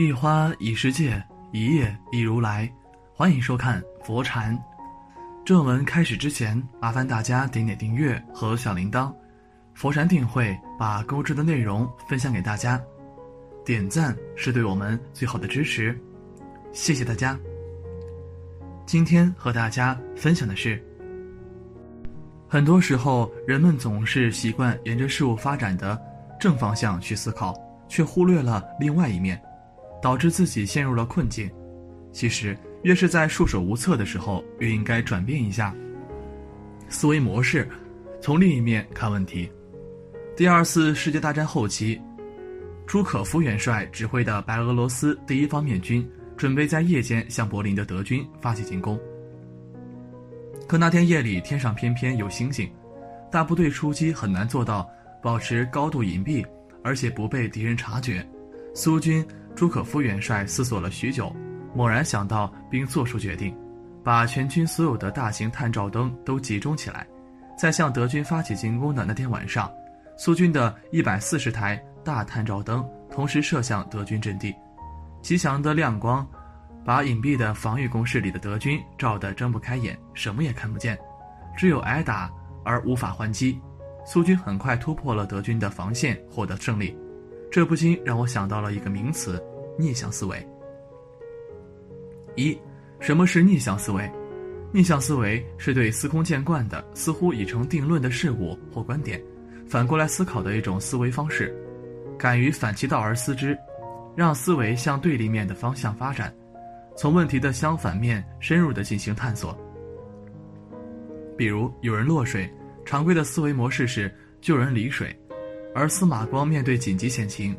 [0.00, 2.72] 一花一世界，一叶一如来。
[3.12, 4.56] 欢迎收看佛禅。
[5.44, 9.12] 正文开始之前，麻烦大家点点订阅和小铃铛。
[9.74, 12.80] 佛禅定会把购置的内容分享给大家，
[13.64, 16.00] 点赞是对我们最好的支持，
[16.72, 17.36] 谢谢大家。
[18.86, 20.80] 今天和大家分享的是，
[22.46, 26.00] 很多时候人们总是习惯沿着事物发展的
[26.38, 27.52] 正方向去思考，
[27.88, 29.42] 却忽略了另外一面。
[30.00, 31.50] 导致自己陷入了困境。
[32.10, 35.74] 其实，越是在束手无策的时候，越应该转变一下
[36.88, 37.68] 思维模式，
[38.20, 39.48] 从另一面看问题。
[40.34, 42.00] 第二次世界大战后期，
[42.86, 48.98] 朱可夫元帅指挥的白俄罗斯第一方面军准备在夜间向柏林的德军发起进攻。
[50.66, 52.68] 可那天夜里，天上偏偏有星星，
[53.30, 54.88] 大部队出击很难做到
[55.22, 56.44] 保持高度隐蔽，
[56.82, 58.26] 而且不被敌人察觉。
[58.74, 59.24] 苏军。
[59.58, 61.34] 朱可夫元帅思索了许久，
[61.74, 63.52] 猛然想到并做出决定，
[64.04, 67.04] 把全军所有的大型探照灯都集中起来，
[67.58, 69.68] 在向德军发起进攻的那天晚上，
[70.16, 74.54] 苏军的一百四十台大探照灯同时射向德军阵地，
[75.22, 76.24] 极强的亮光
[76.84, 80.96] 把隐蔽的防御工事里的德军照得睁不开眼，什么也看不见，
[81.56, 82.30] 只有挨打
[82.64, 83.60] 而无法还击。
[84.06, 86.96] 苏军很快突破了德军的防线，获得胜利。
[87.50, 89.42] 这不禁让我想到了一个名词：
[89.78, 90.46] 逆向思维。
[92.36, 92.56] 一，
[93.00, 94.10] 什么是逆向思维？
[94.70, 99.22] 逆向思维是对司空见惯的、似乎已成定论的事物或观点，
[99.66, 101.54] 反过来思考的一种思维方式。
[102.18, 103.56] 敢于反其道而思之，
[104.14, 106.34] 让思维向对立面的方向发展，
[106.96, 109.56] 从问题的相反面深入的进行探索。
[111.36, 112.52] 比如，有人落水，
[112.84, 115.18] 常规的思维模式是救人离水。
[115.74, 117.56] 而司马光面对紧急险情，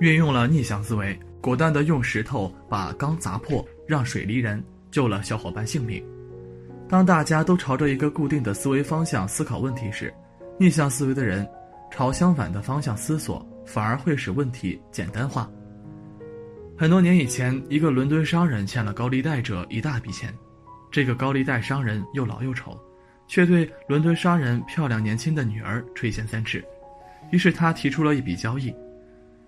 [0.00, 6.02] 运用了逆向思维，果断地用石头把缸砸破，让水离人，救了小伙伴性命。
[6.88, 10.12] 当大家都朝着一个固定的思维方向思考问题时，
[10.58, 11.46] 逆向思维的人
[11.90, 15.50] 朝相反的方向思索，反而会使问题简单化。
[16.78, 20.32] 很多年以前，一个伦敦商人欠了高利贷者一大笔钱，
[20.90, 22.78] 这个高利贷商人又老又丑。
[23.26, 26.64] 却对伦敦商人漂亮年轻的女儿垂涎三尺，
[27.30, 28.74] 于是他提出了一笔交易：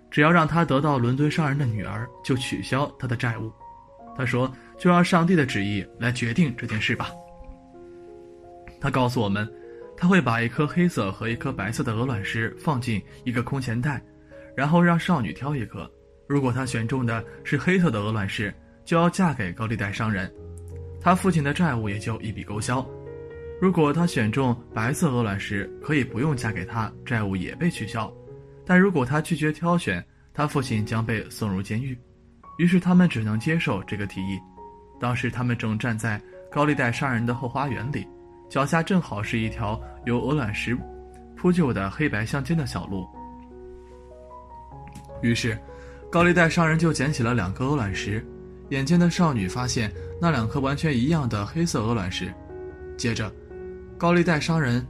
[0.09, 3.51] 只要让他得到伦敦商人的女儿，就取消他的债务。
[4.17, 7.09] 他说：“就让上帝的旨意来决定这件事吧。”
[8.81, 9.49] 他告诉我们，
[9.95, 14.01] 他会把一颗黑色和一颗白色的鹅卵石放进一个空钱袋，
[14.57, 15.89] 然后让少女挑一颗。
[16.27, 18.53] 如果她选中的是黑色的鹅卵石，
[18.83, 20.29] 就要嫁给高利贷商人，
[21.01, 22.85] 他父亲的债务也就一笔勾销。
[23.61, 28.09] 如果他选中白色鹅卵石，可以不用嫁给他，债务也被取消；
[28.65, 30.03] 但如果他拒绝挑选，
[30.33, 31.97] 他父亲将被送入监狱。
[32.57, 34.39] 于是他们只能接受这个提议。
[34.97, 38.07] 当时他们正站在高利贷商人的后花园里，
[38.49, 40.77] 脚下正好是一条由鹅卵石
[41.35, 43.05] 铺就的黑白相间的小路。
[45.21, 45.57] 于是，
[46.09, 48.25] 高利贷商人就捡起了两颗鹅卵石，
[48.69, 49.91] 眼尖的少女发现
[50.21, 52.33] 那两颗完全一样的黑色鹅卵石，
[52.97, 53.29] 接着。
[53.99, 54.87] 高利贷商人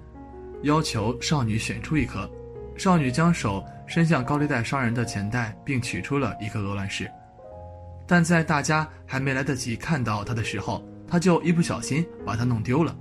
[0.62, 2.30] 要求少女选出一颗，
[2.78, 7.10] 少女将手伸向高利贷商人的钱袋，并取出了一颗鹅卵石。
[8.06, 12.96] 但在大家还没来得及看到它的时候，他就一不小心把它弄丢了。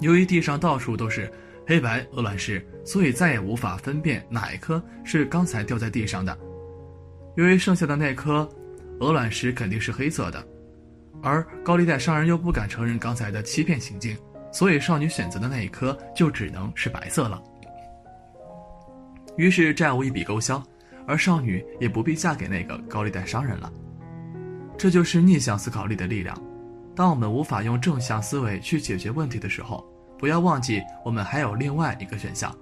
[0.00, 1.30] 由于地上到处都是
[1.66, 6.34] 黑白鹅卵石，所以再也无法分辨哪一颗是刚才掉在地上的。
[7.36, 8.48] 由于剩下的那颗
[9.00, 10.42] 鹅卵石肯定是黑色的，
[11.22, 14.16] 而高利贷商人又不敢承认刚才的欺骗行径。
[14.50, 17.42] 所以，少女选择的那一颗就只能是白色了。
[19.36, 20.62] 于是债务一笔勾销，
[21.06, 23.72] 而少女也不必嫁给那个高利贷商人了。
[24.76, 26.36] 这就是逆向思考力的力量。
[26.94, 29.84] 当我们无法用正向思维去解决问题的时候，
[30.18, 32.52] 不要忘记我们还有另外一个选项。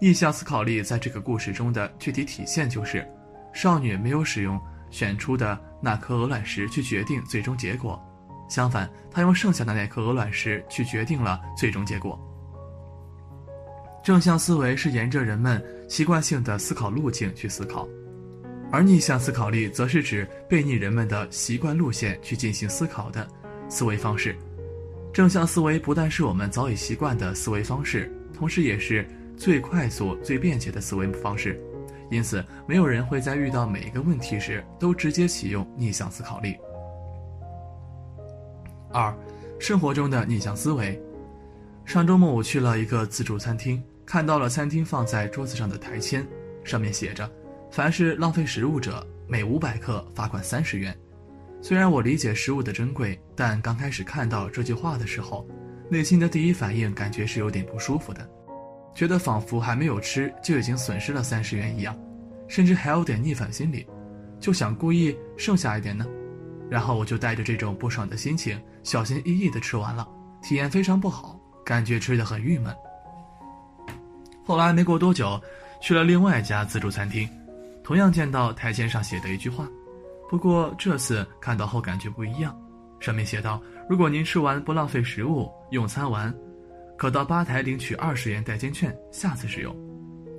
[0.00, 3.04] 逆向思考力在这个故事中的具体体现就是，
[3.52, 8.00] 少女没有使用选出的那颗鹅卵石去决定最终结果。
[8.48, 12.18] 相反，他用剩下的那颗鹅卵石去决定了最终结果。
[14.04, 17.88] 正向思维是沿着人们习惯性的思考路径去思考，
[18.70, 23.26] 而逆向思考力则是指背逆人们的习惯路线去进行思考的
[23.68, 24.36] 思维方式。
[25.12, 29.04] 正向思维不但是我们早已习惯的思维方式，同时也是
[29.36, 31.60] 最快速、最便捷的思维方式。
[32.08, 36.56] 因此，没有人会在遇到每一个问题时都直接启用逆向思考力。
[38.96, 39.14] 二，
[39.58, 40.98] 生活中的逆向思维。
[41.84, 46.26] 上周末我去了一个自助餐厅，看到了餐厅放在桌子上的台签，
[46.64, 47.30] 上面写着
[47.70, 50.96] 凡是浪费食物者，每五百克罚款三十元。
[51.60, 55.46] 虽然我理解食物的珍贵，但刚开始看到这句话的时候，
[55.90, 58.26] 内心的第一反应感觉是有点不舒服的，
[58.94, 61.94] 觉得仿佛还没有吃就已经损失了三十元一样，
[62.48, 63.86] 甚至还有点逆反心理，
[64.40, 66.06] 就想故意剩下一点呢。
[66.70, 70.06] 然后我就带着这种不爽的心情，小心翼翼地吃完了，
[70.42, 72.74] 体验非常不好，感觉吃的很郁闷。
[74.44, 75.40] 后来没过多久，
[75.80, 77.28] 去了另外一家自助餐厅，
[77.82, 79.68] 同样见到台阶上写的一句话，
[80.28, 82.56] 不过这次看到后感觉不一样，
[83.00, 86.34] 上面写道：“如果您吃完不浪费食物，用餐完，
[86.96, 89.74] 可到吧台领取二十元代金券，下次使用。”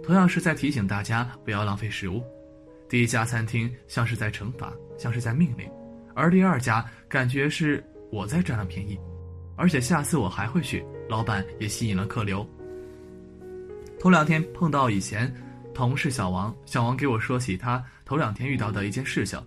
[0.04, 2.24] 同样是在提醒大家不要浪费食物。
[2.88, 5.70] 第一家餐厅像是在惩罚，像是在命令，
[6.18, 9.00] 而第二家感觉是我在占了便宜，
[9.56, 12.44] 而且下次我还会去，老板也吸引了客流。
[14.00, 15.32] 头两天碰到以前
[15.76, 19.40] 同事小王，小王给我说起他头两天遇到的一件事情，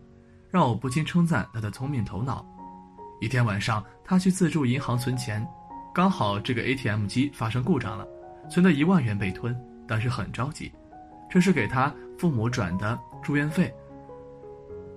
[0.49, 2.47] 让我不禁称赞他的聪明头脑。
[3.21, 5.45] 一天晚上，他去自助银行存钱，
[5.93, 8.07] 刚好这个 ATM 机发生故障了，
[8.49, 10.71] 存的一万元被吞，当时很着急，
[11.29, 13.75] 这是给他父母转的住院费。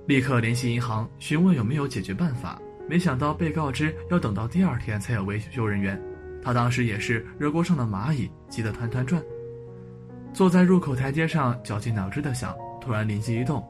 [0.06, 6.02] 立刻联系银行询问有没有解决办法，没想到被告知要等到第二天才有维修人员，
[6.42, 9.24] 他当时也是热锅上的蚂蚁，急得团团转。
[10.34, 13.64] 坐在入口台阶上，绞尽脑汁的想，突然灵机一动，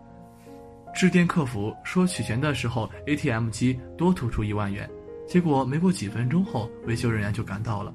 [0.96, 4.90] 致电客服说取钱的时候 ATM 机多吐出一万元。
[5.28, 7.94] 结果没过几分钟后，维修人员就赶到了。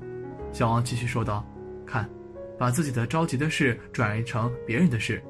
[0.52, 1.44] 小王继续说道
[1.84, 2.08] ：“看，
[2.56, 5.22] 把自己的着急的事转移成别人的事，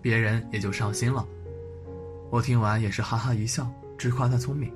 [0.00, 1.26] 别人也就上心了。”
[2.34, 3.64] 我听完也是哈哈一笑，
[3.96, 4.68] 直夸他聪明。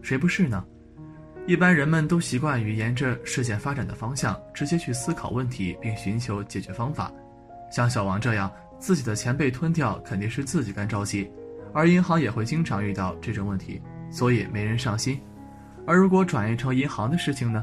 [0.00, 0.64] 谁不是呢？
[1.46, 7.12] 一般人们都习惯于沿着事件发展的方向直接去思考问题，并寻求解决方法。
[7.70, 11.30] 像小王这样，自己的钱被吞掉，肯定是自己干着急，
[11.74, 13.78] 而银行也会经常遇到这种问题，
[14.10, 15.20] 所以没人上心。
[15.86, 17.62] 而如果转移成银行的事情呢？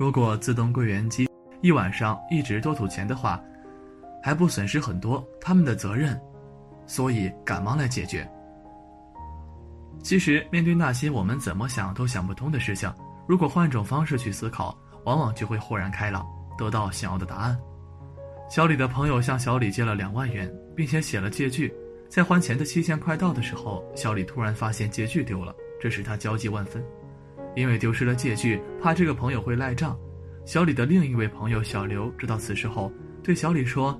[0.00, 1.28] 如果自动柜员机
[1.60, 3.40] 一晚上一直多吐钱的话，
[4.20, 5.24] 还不损失很多？
[5.40, 6.20] 他们的责任，
[6.86, 8.28] 所以赶忙来解决。
[10.02, 12.92] 其实，面对那些我们怎么想都想不通的事情，
[13.26, 16.24] 如果换种方式去思考，往往就会豁然开朗，
[16.56, 17.58] 得到想要的答案。
[18.48, 21.74] 小李的朋友向小李借了两万元，并且写了借据。
[22.08, 26.84] 在还钱的期限快到的时候，小李突然发现借据丢了，这使他焦急万分。
[27.56, 29.98] 因为丢失了借据，怕这个朋友会赖账。
[30.44, 32.92] 小李的另一位朋友小刘知道此事后，
[33.24, 33.98] 对小李说：“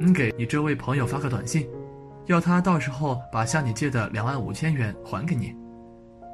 [0.00, 1.68] 你给你这位朋友发个短信。”
[2.26, 5.54] 要他到时候把向你借的两万五千元还给你。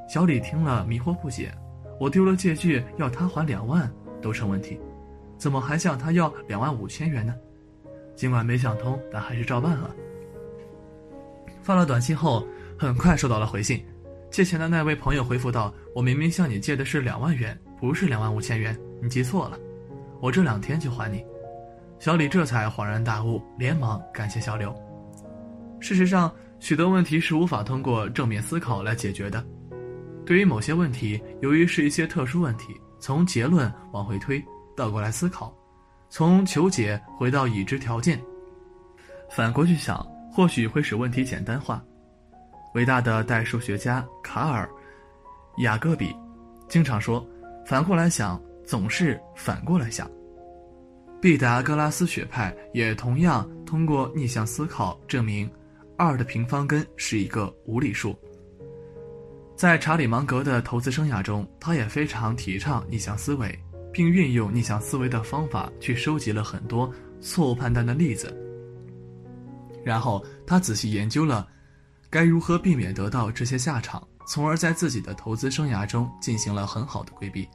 [0.09, 1.53] 小李听了迷惑不解，
[1.99, 3.89] 我丢了借据，要他还两万
[4.21, 4.79] 都成问题，
[5.37, 7.33] 怎么还向他要两万五千元呢？
[8.15, 9.89] 尽管没想通，但还是照办了。
[11.61, 12.45] 发了短信后，
[12.77, 13.85] 很快收到了回信，
[14.29, 19.57] 借钱的那位朋友回复道：“我明明向你借的是两万元，不是两万五千元，你记错了，
[20.19, 21.23] 我这两天就还你。”
[21.97, 24.75] 小李这才恍然大悟，连忙感谢小刘。
[25.83, 29.45] 事实上，许多问题是无法通过正面思考来解决的。
[30.25, 34.41] 对于某些问题，由于是一些特殊问题，从结论往回推，
[34.77, 35.53] 倒过来思考，
[36.09, 38.17] 从求解回到已知条件，
[39.29, 41.83] 反过去想，或许会使问题简单化。
[42.75, 44.65] 伟大的代数学家卡尔·
[45.63, 46.15] 雅各比
[46.69, 47.27] 经常说
[47.67, 50.09] ：“反过来想，总是反过来想。”
[51.19, 55.51] 毕达哥拉斯学派也同样通过逆向思考证明。
[55.97, 58.15] 二的平方根是一个无理数。
[59.55, 63.57] 在查理芒格的投资生涯中，他也非常提倡逆向思维，
[63.91, 68.35] 并运用逆向思维的方法去收集了很多错误判断的例子。
[69.83, 71.47] 然后他仔细研究了
[72.09, 77.47] 该如何避免得到这些下场，从而在自己的投资生涯中进行了很好的规避。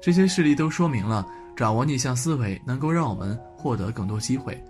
[0.00, 1.26] 这些事例都说明了，
[1.56, 4.62] 掌握逆向思维能够让我们获得更多机会。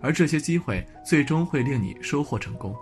[0.00, 2.74] 而这些机会最终会令你收获成功。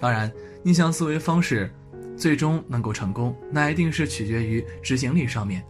[0.00, 0.30] 当然，
[0.62, 1.72] 逆向思维方式
[2.16, 5.64] 最终能够成功，那一定是取决于执行力上面。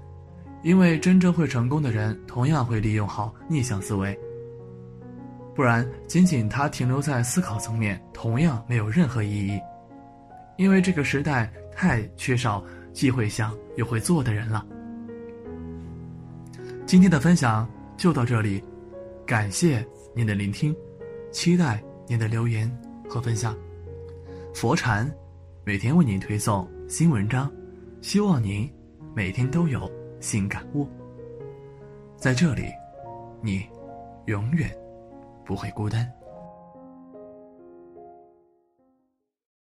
[0.63, 4.19] 因为真正会成功的人，同样会利用好逆向思维。
[5.55, 9.61] 不然，仅仅他停留在思考层面，同样没有任何意义。
[10.57, 14.65] 因为这个时代太缺少既会想又会做的人了。
[16.87, 18.63] 今天的分享就到这里。
[19.27, 20.75] 感谢您的聆听，
[21.31, 22.71] 期待您的留言
[23.09, 23.57] 和分享。
[24.53, 25.11] 佛禅
[25.65, 27.51] 每天为您推送新文章，
[28.01, 28.71] 希望您
[29.15, 30.87] 每天都有新感悟。
[32.17, 32.65] 在这里，
[33.41, 33.65] 你
[34.27, 34.71] 永远
[35.45, 36.11] 不会孤单。